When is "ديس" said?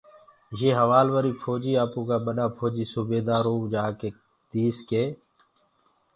4.51-4.75